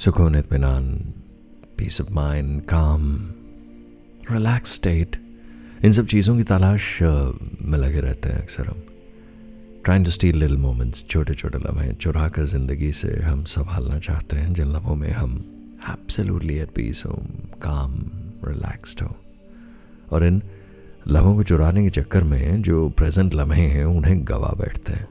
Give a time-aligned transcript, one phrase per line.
[0.00, 1.14] सुकून इतमान
[1.78, 3.32] peace of mind calm
[4.32, 5.16] relax state
[5.84, 8.82] इन सब चीज़ों की तलाश में लगे रहते हैं अक्सर हम।
[9.84, 14.36] Trying to steal lil moments छोटे छोटे लम्हे, चुरा कर ज़िंदगी से हम संभालना चाहते
[14.36, 15.36] हैं। जिन लम्हों में हम
[15.90, 17.22] एब्सोल्युटली एट पीस हो
[17.62, 17.94] काम
[18.44, 19.16] रिलैक्स्ड हो।
[20.12, 20.42] और इन
[21.08, 25.08] लम्हों को चुराने के चक्कर में जो प्रेजेंट लम्हे हैं, उन्हें गवा बैठते हैं।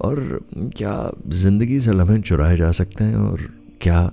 [0.00, 3.16] और क्या ज़िंदगी से लम्हे चुराए जा सकते हैं?
[3.16, 4.10] और क्या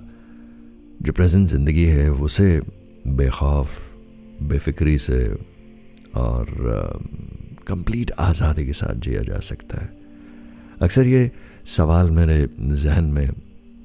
[1.02, 2.60] जो प्रेजेंट ज़िंदगी है, उसे
[3.08, 3.68] बेखौफ,
[4.42, 5.20] बेफिक्री से
[6.16, 6.46] और
[7.66, 9.88] कंप्लीट आज़ादी के साथ जिया जा सकता है।
[10.82, 11.30] अक्सर ये
[11.66, 13.28] सवाल मेरे जहन में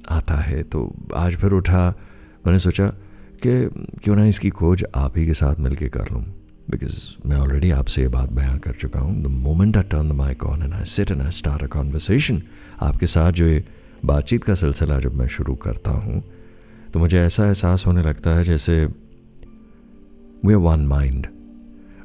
[0.09, 1.87] आता है तो आज फिर उठा,
[2.45, 2.87] मैंने सोचा
[3.45, 3.53] कि
[4.03, 6.21] क्यों ना इसकी खोज आप ही के साथ मिलके कर लूँ
[6.69, 10.13] बिकॉज़ मैं ऑलरेडी आपसे ये बात बयां कर चुका हूँ। The moment I turn the
[10.15, 12.41] mic on and I sit and I start a conversation
[12.81, 13.63] आपके साथ जो ये
[14.05, 16.23] बातचीत का सिलसिला जब मैं शुरू करता हूँ
[16.93, 18.85] तो मुझे ऐसा एहसास होने लगता है जैसे
[20.45, 21.27] वी वन माइंड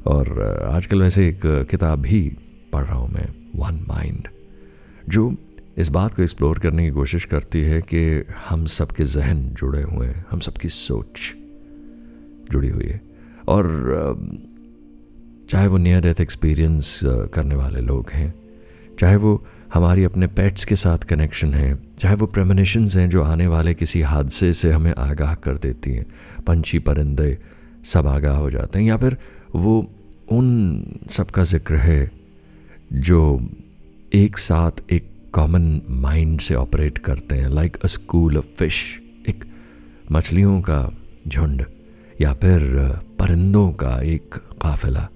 [0.07, 2.37] और आजकल वैसे एक किताब भी
[2.73, 4.27] पढ़ रहा हूँ मैं वन माइंड
[5.09, 5.35] जो
[5.77, 9.81] इस बात को एक्सप्लोर करने की कोशिश करती है कि हम सब के जहन जुड़े
[9.81, 11.33] हुए हैं, हम सबकी सोच
[12.51, 13.01] जुड़ी हुई है।
[13.47, 13.65] और
[15.49, 18.33] चाहे वो नियर डेथ एक्सपीरियंस करने वाले लोग हैं,
[18.99, 23.47] चाहे वो हमारी अपने पेट्स के साथ कनेक्शन है, चाहे वो प्रेमनिशंस हैं जो आने
[23.47, 26.05] वाले किसी हादसे से हमें आगाह कर देती हैं,
[26.47, 27.37] पंछी परिंदे
[27.85, 29.17] सब आगाह हो जाते हैं, या फिर
[29.55, 29.79] वो
[30.31, 32.11] उन सब का ज़िक्र है
[32.93, 33.19] जो
[34.13, 39.43] एक साथ एक कॉमन माइंड से ऑपरेट करते हैं like a school of fish एक
[40.11, 40.79] मछलियों का
[41.27, 41.63] झुंड,
[42.21, 42.61] या फिर
[43.19, 45.07] परिंदों का एक काफिला,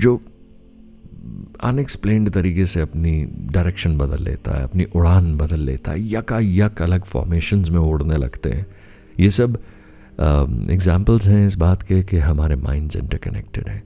[0.00, 0.20] जो
[1.60, 3.12] अनएक्सप्लेन्ड तरीके से अपनी
[3.52, 8.16] डायरेक्शन बदल लेता है, अपनी उड़ान बदल लेता है, यका यक अलग फॉर्मेशन में उड़ने
[8.16, 8.66] लगते हैं।
[9.20, 9.58] ये सब
[10.70, 13.82] एग्जाम्पल्स हैं इस बात के कि हमारे माइंड्स इंटरकनेक्टेड हैं।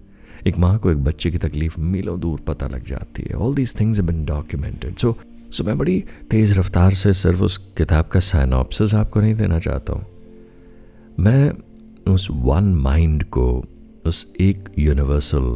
[0.47, 3.75] एक माँ को एक बच्चे की तकलीफ़ मीलों दूर पता लग जाती है। All these
[3.81, 5.17] things being documented so
[5.53, 5.99] so मैं बड़ी
[6.31, 10.07] तेज़ रफ्तार से सिर्फ़ उस किताब का साइनॉप्सिस आपको नहीं देना चाहता हूँ।
[11.21, 11.53] मैं
[12.13, 13.65] उस वन माइंड को,
[14.07, 15.51] उस एक यूनिवर्सल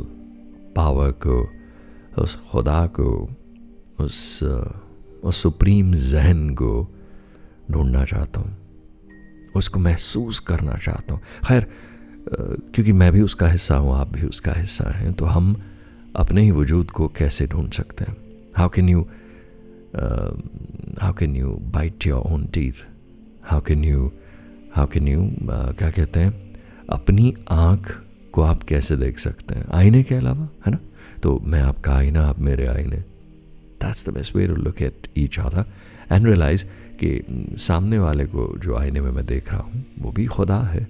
[0.77, 1.43] पावर को
[2.19, 3.09] उस खुदा को
[4.01, 4.43] उस
[5.25, 6.73] उस सुप्रीम जहन को
[7.71, 8.55] ढूंढना चाहता हूँ
[9.57, 11.67] उसको महसूस करना चाहता हूँ खैर
[12.29, 15.55] क्योंकि मैं भी उसका हिस्सा हूँ आप भी उसका हिस्सा हैं तो हम
[16.17, 18.17] अपने ही वजूद को कैसे ढूंढ सकते हैं
[18.57, 19.07] how can you
[21.01, 22.85] how can you bite your own teeth
[23.45, 24.11] how can you
[24.75, 26.33] how can you क्या कहते हैं
[26.91, 27.93] अपनी आँख
[28.33, 30.79] को आप कैसे देख सकते हैं आईने के अलावा है ना
[31.23, 32.97] तो मैं आपका आईना, आप मेरे आईने।
[33.81, 35.65] That's the best way to look at each other
[36.13, 36.65] and realise
[37.05, 37.25] कि
[37.59, 40.89] सामने वाले को जो आईने में मैं देख रहा हूँ, वो भी खुदा है।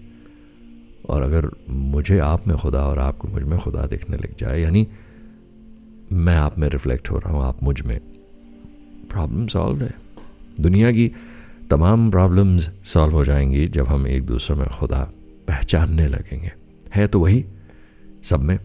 [1.09, 4.88] और अगर मुझे आप में खुदा और आपको मुझमें खुदा देखने लग जाए, यानी
[6.12, 8.00] मैं आप में रिफ्लेक्ट हो रहा हूँ, आप मुझमें
[9.10, 9.94] प्रॉब्लम सॉल्व है।
[10.60, 11.12] दुनिया की
[11.71, 15.12] तमाम प्रॉब्लम्स सॉल्व हो जाएँगी जब हम एक दूसरे में खुदा
[15.48, 16.53] पहचानने लगेंगे।
[16.94, 17.44] है तो वही
[18.22, 18.59] सब में।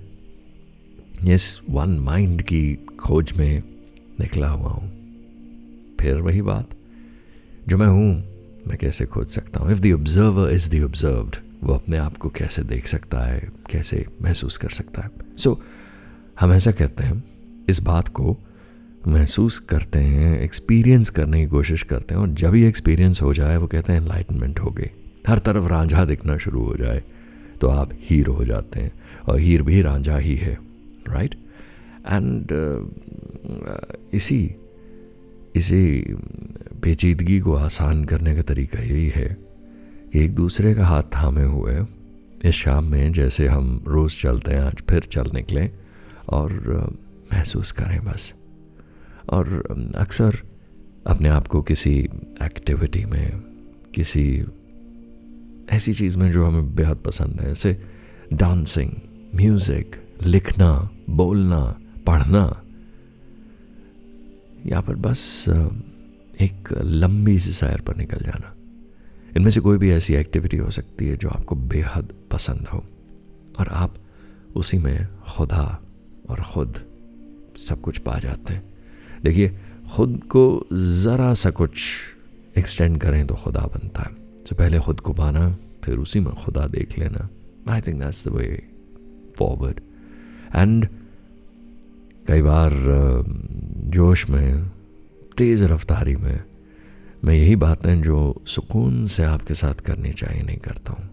[1.27, 3.63] इस वन माइंड की खोज में
[4.19, 4.89] निकला हुआ हूँ।
[5.99, 6.69] फिर वही बात
[7.67, 8.23] जो मैं हूँ
[8.67, 9.71] मैं कैसे खोज सकता हूँ?
[9.71, 13.51] If the observer is the observed वो अपने आप को कैसे देख सकता है?
[13.71, 15.09] कैसे महसूस कर सकता है?
[15.37, 15.57] सो so,
[16.39, 17.23] हम ऐसा कहते हैं
[17.69, 18.37] इस बात को
[19.07, 23.57] महसूस करते हैं एक्सपीरियंस करने की कोशिश करते हैं और जब ही एक्सपीरियंस हो जाए
[23.57, 24.89] वो कहते हैं एनलाइटनमेंट हो गई।
[25.27, 27.03] हर तरफ़ रांझा दिखना शुरू हो जाए
[27.61, 28.91] तो आप हीर हो जाते हैं
[29.27, 30.70] और हीर भी रांझा ही है।
[31.11, 31.35] राइट
[32.07, 34.55] एंड uh, इसी
[35.55, 35.99] इसी
[36.83, 39.37] पेचीदगी को आसान करने का तरीका यही है
[40.13, 41.79] कि एक दूसरे का हाथ थामे हुए
[42.45, 45.71] इस शाम में जैसे हम रोज़ चलते हैं आज फिर चल निकलें
[46.29, 48.33] और uh, महसूस करें बस।
[49.29, 49.47] और
[49.95, 50.35] अक्सर
[51.07, 52.09] अपने आप को किसी
[52.43, 53.39] एक्टिविटी में
[53.95, 54.43] किसी
[55.69, 57.81] ऐसी चीज़ में जो हमें बेहद पसंद है जैसे
[58.33, 58.91] डांसिंग
[59.35, 62.63] म्यूज़िक लिखना बोलना, पढ़ना।
[64.65, 65.45] या फिर बस
[66.41, 68.55] एक लंबी सी सैर पर निकल जाना।
[69.37, 72.83] इनमें से कोई भी ऐसी एक्टिविटी हो सकती है जो आपको बेहद पसंद हो।
[73.59, 73.93] और आप
[74.55, 75.81] उसी में खुदा
[76.29, 76.77] और ख़ुद
[77.57, 78.63] सब कुछ पा जाते हैं।
[79.23, 79.59] देखिए,
[79.95, 81.83] खुद को ज़रा सा कुछ
[82.57, 84.13] एक्सटेंड करें तो खुदा बनता है।
[84.49, 87.29] तो पहले ख़ुद को पाना, फिर उसी में खुदा देख लेना।
[87.69, 88.67] I think that's the way
[89.39, 89.79] forward
[90.55, 90.87] and
[92.27, 92.71] कई बार
[93.87, 94.69] जोश में
[95.37, 96.43] तेज़ रफ्तारी में
[97.25, 101.09] मैं यही बातें जो सुकून से आपके साथ करनी चाहिए नहीं करता हूँ।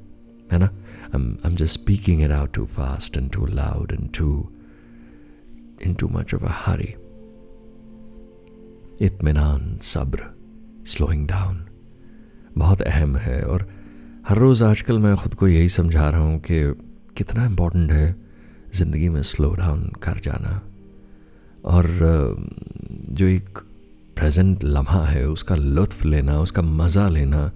[0.53, 0.71] है ना?
[1.15, 4.49] I'm, I'm just speaking it out too fast and too loud and too
[5.81, 6.95] in too much of a hurry.
[9.01, 10.21] इत्मीनान सब्र
[10.87, 11.65] स्लोइंग डाउन
[12.59, 13.69] बहुत अहम है और
[14.29, 16.61] हर रोज़ आजकल मैं ख़ुद को यही समझा रहा हूँ कि
[17.17, 18.17] कितना इम्पोर्टेंट है
[18.75, 20.68] ज़िंदगी में स्लो डाउन कर जाना।
[21.65, 21.87] और
[23.09, 23.59] जो एक
[24.17, 27.51] प्रेजेंट लम्हा है, उसका लुत्फ़ लेना, उसका मज़ा लेना,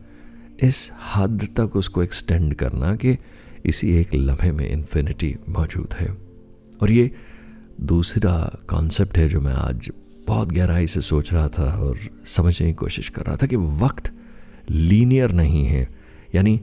[0.62, 3.16] इस हद तक उसको एक्सटेंड करना कि
[3.66, 6.16] इसी एक लम्हे में इन्फिनिटी मौजूद है।
[6.82, 7.10] और ये
[7.80, 8.34] दूसरा
[8.70, 9.90] कॉन्सेप्ट है जो मैं आज
[10.26, 14.12] बहुत गहराई से सोच रहा था और समझने की कोशिश कर रहा था कि वक्त
[14.70, 15.88] लीनियर नहीं है।
[16.34, 16.60] यानी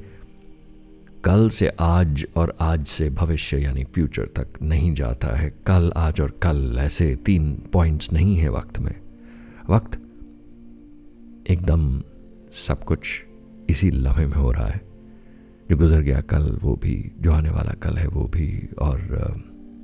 [1.25, 6.19] कल से आज और आज से भविष्य यानी फ्यूचर तक नहीं जाता है। कल आज
[6.21, 8.95] और कल ऐसे तीन पॉइंट्स नहीं है वक्त में।
[9.69, 9.99] वक्त
[11.51, 12.01] एकदम
[12.57, 13.09] सब कुछ
[13.69, 14.81] इसी लम्हे में हो रहा है।
[15.69, 18.47] जो गुजर गया कल वो भी जो आने वाला कल है वो भी
[18.81, 19.01] और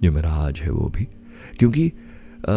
[0.03, 1.07] जो मेरा आज है वो भी।
[1.59, 1.88] क्योंकि
[2.49, 2.53] आ,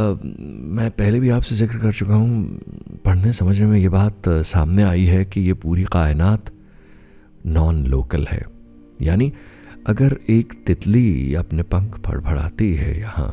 [0.73, 2.61] मैं पहले भी आपसे ज़िक्र कर चुका हूँ
[3.05, 6.51] पढ़ने समझने में ये बात सामने आई है कि ये पूरी कायनात
[7.47, 8.58] नॉन लोकल है।
[9.03, 9.33] यानी
[9.87, 13.31] अगर एक तितली अपने पंख फड़फड़ाती है यहाँ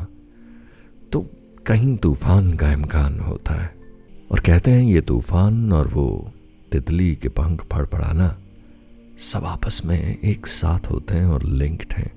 [1.12, 1.20] तो
[1.66, 3.74] कहीं तूफ़ान का इम्कान होता है।
[4.32, 6.32] और कहते हैं, ये तूफ़ान और वो
[6.72, 8.36] तितली के पंख फड़फड़ाना
[9.18, 12.10] सब आपस में एक साथ होते हैं और लिंक्ड हैं।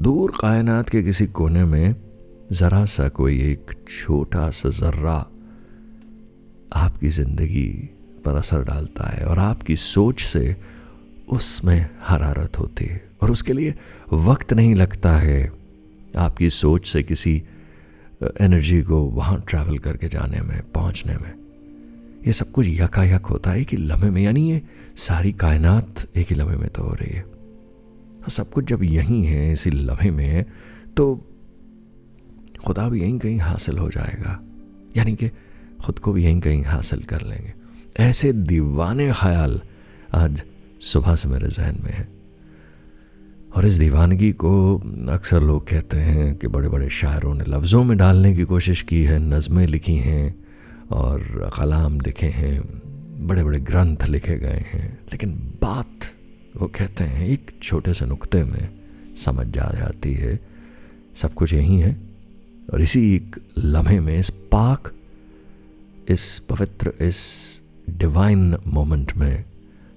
[0.00, 1.94] दूर कायनात के किसी कोने में
[2.52, 5.16] ज़रा सा कोई एक छोटा सा ज़र्रा
[6.76, 7.68] आपकी ज़िंदगी
[8.24, 10.56] पर असर डालता है और आपकी सोच से
[11.28, 13.74] उसमें हरारत होती है और उसके लिए
[14.12, 15.52] वक्त नहीं लगता है।
[16.16, 17.42] आपकी सोच से किसी
[18.40, 21.32] एनर्जी को वहाँ ट्रैवल करके जाने में, पहुँचने में,
[22.26, 24.62] ये सब कुछ यकायक होता है ही लम्हे में, यानी ये
[24.96, 27.24] सारी कायनात एक ही लम्हे में तो हो रही है,
[28.28, 30.42] सब कुछ जब यहीं है, इसी लम्हे में है
[30.96, 31.14] तो
[32.66, 34.38] खुदा भी यहीं कहीं हासिल हो जाएगा।
[34.96, 35.28] यानी कि
[35.80, 37.52] खुद को भी यहीं कहीं हासिल कर लेंगे।
[38.00, 39.60] ऐसे दीवाने ख्याल
[40.14, 40.42] आज
[40.80, 42.08] सुबह से मेरे जहन में है।
[43.56, 44.78] और इस दीवानगी को
[45.08, 49.04] अक्सर लोग कहते हैं कि बड़े बड़े शायरों ने लफ्ज़ों में डालने की कोशिश की
[49.04, 50.44] है, नज़में लिखी हैं
[50.90, 52.62] और कलाम लिखे हैं
[53.26, 56.12] बड़े बड़े ग्रंथ लिखे गए हैं। लेकिन बात,
[56.56, 58.70] वो कहते हैं, एक छोटे से नुक्ते में
[59.16, 60.40] समझ जा जाती है।
[61.14, 61.96] सब कुछ यही है
[62.72, 64.92] और इसी एक लम्हे में इस पाक,
[66.08, 69.44] इस पवित्र, इस डिवाइन मोमेंट में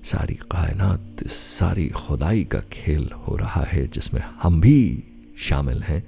[0.03, 5.03] सारी कायनात, सारी खुदाई का खेल हो रहा है, जिसमें हम भी
[5.39, 6.03] शामिल हैं।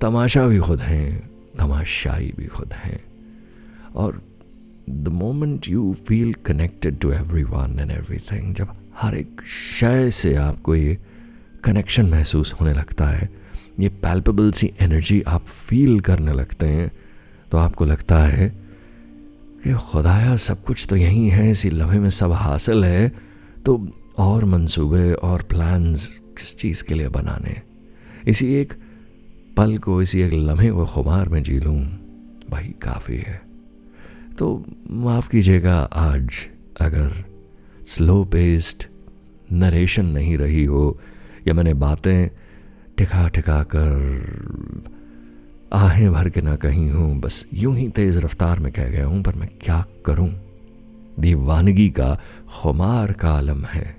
[0.00, 3.00] तमाशा भी खुद हैं, तमाशाई भी खुद हैं।
[3.94, 4.22] और
[4.90, 7.12] the moment you feel connected to
[7.42, 7.90] everyone and
[8.32, 9.40] everything जब हर एक
[9.80, 10.98] शय से आपको ये
[11.64, 13.28] कनेक्शन महसूस होने लगता है,
[13.80, 16.90] ये पैल्पेबल सी एनर्जी आप फील करने लगते हैं
[17.52, 18.69] तो आपको लगता है
[19.64, 23.12] कि खुदाया, सब कुछ तो यहीं है, इसी लम्हे में सब हासिल है।
[23.64, 27.62] तो और मंसूबे और प्लान्स किस चीज़ के लिए बनाने?
[28.26, 28.72] इसी एक
[29.56, 31.80] पल को, इसी एक लम्हे को खुमार में जी लूँ,
[32.50, 33.42] भाई काफ़ी है।
[34.38, 36.28] तो माफ़ कीजिएगा, आज
[36.80, 37.24] अगर
[37.86, 38.84] स्लो पेस्ड
[39.52, 41.00] नरेशन नहीं रही हो,
[41.48, 42.28] या मैंने बातें
[42.98, 43.90] ठिका ठिका कर
[45.72, 49.22] आहें भर के ना कही हूँ, बस यूँ ही तेज़ रफ्तार में कह गया हूँ,
[49.22, 50.30] पर मैं क्या करूँ?
[51.20, 53.96] दीवानगी का खुमार का आलम है,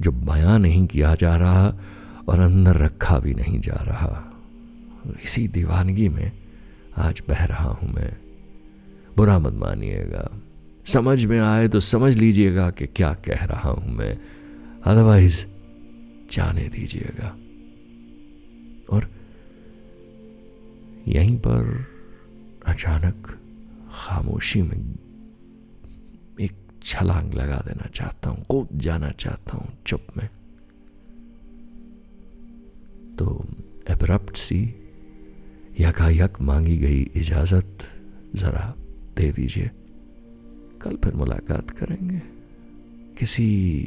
[0.00, 1.74] जो बयां नहीं किया जा रहा
[2.28, 4.32] और अंदर रखा भी नहीं जा रहा।
[5.24, 6.32] इसी दीवानगी में
[6.96, 8.16] आज बह रहा हूँ मैं।
[9.16, 10.40] बुरा मत मानिएगा।
[10.86, 14.18] समझ में आए तो समझ लीजिएगा कि क्या कह रहा हूँ मैं।
[14.84, 15.44] अदरवाइज़
[16.32, 17.36] जाने दीजिएगा।
[21.08, 21.86] यहीं पर
[22.66, 23.40] अचानक
[23.90, 24.98] खामोशी में
[26.40, 30.28] एक छलांग लगा देना चाहता हूँ, कूद जाना चाहता हूँ चुप में।
[33.16, 33.46] तो
[33.90, 34.74] एब्रप्ट सी
[35.80, 37.78] यकायक मांगी गई इजाज़त,
[38.34, 38.74] जरा
[39.16, 39.70] दे दीजिए।
[40.82, 42.22] कल फिर मुलाकात करेंगे।
[43.18, 43.78] किसी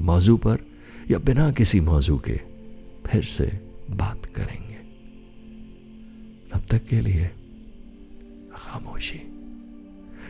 [0.00, 0.58] मौजू पर
[1.10, 2.40] या बिना किसी मौजू के
[3.06, 3.46] फिर से
[3.90, 4.69] बात करेंगे।
[6.70, 7.30] तक के लिए
[8.56, 9.18] खामोशी।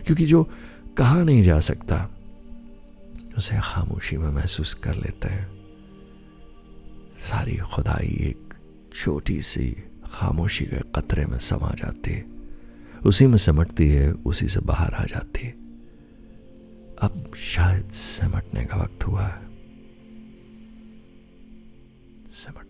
[0.07, 0.51] क्योंकि जो
[0.99, 2.11] कहा नहीं जा सकता,
[3.39, 5.61] उसे खामोशी में महसूस कर लेते हैं।
[7.19, 8.55] सारी खुदाई एक
[8.95, 12.25] छोटी सी खामोशी के कतरे में समा जाती है।
[13.07, 15.51] उसी में समटती है, उसी से बाहर आ जाती है।
[17.03, 19.47] अब शायद सिमटने का वक्त हुआ है।
[22.29, 22.70] सिमट